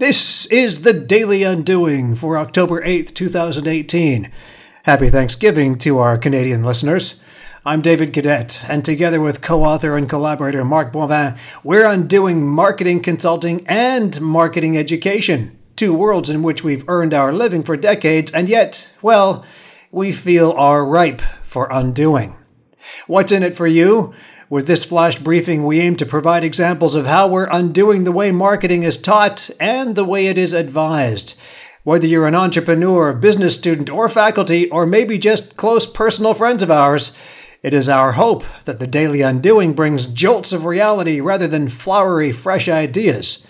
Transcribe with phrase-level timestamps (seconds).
[0.00, 4.32] This is the Daily Undoing for October 8th, 2018.
[4.84, 7.22] Happy Thanksgiving to our Canadian listeners.
[7.66, 13.00] I'm David Cadet, and together with co author and collaborator Marc Boivin, we're undoing marketing
[13.02, 18.48] consulting and marketing education, two worlds in which we've earned our living for decades, and
[18.48, 19.44] yet, well,
[19.90, 22.34] we feel are ripe for undoing.
[23.06, 24.14] What's in it for you?
[24.50, 28.32] With this flash briefing, we aim to provide examples of how we're undoing the way
[28.32, 31.38] marketing is taught and the way it is advised.
[31.84, 36.70] Whether you're an entrepreneur, business student, or faculty, or maybe just close personal friends of
[36.70, 37.16] ours,
[37.62, 42.32] it is our hope that the Daily Undoing brings jolts of reality rather than flowery,
[42.32, 43.46] fresh ideas.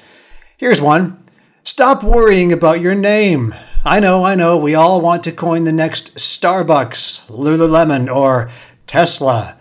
[0.58, 1.24] Here's one
[1.64, 3.54] Stop worrying about your name.
[3.86, 8.50] I know, I know, we all want to coin the next Starbucks, Lululemon, or
[8.86, 9.56] Tesla.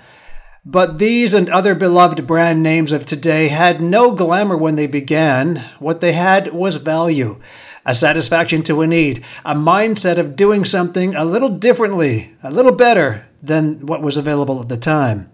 [0.65, 5.57] But these and other beloved brand names of today had no glamour when they began.
[5.79, 7.39] What they had was value,
[7.85, 12.73] a satisfaction to a need, a mindset of doing something a little differently, a little
[12.73, 15.31] better than what was available at the time.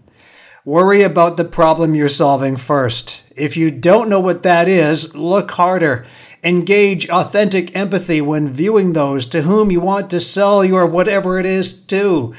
[0.64, 3.24] Worry about the problem you're solving first.
[3.36, 6.06] If you don't know what that is, look harder.
[6.44, 11.46] Engage authentic empathy when viewing those to whom you want to sell your whatever it
[11.46, 12.36] is to.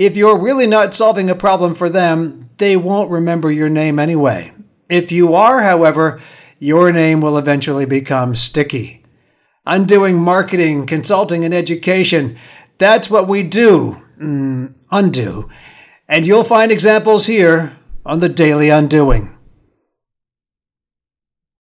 [0.00, 4.50] If you're really not solving a problem for them, they won't remember your name anyway.
[4.88, 6.22] If you are, however,
[6.58, 9.04] your name will eventually become sticky.
[9.66, 12.38] Undoing marketing, consulting, and education.
[12.78, 14.00] That's what we do.
[14.18, 15.50] Mm, undo.
[16.08, 19.36] And you'll find examples here on the Daily Undoing.